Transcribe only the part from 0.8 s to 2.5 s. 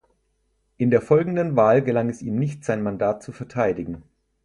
der folgenden Wahl gelang es ihm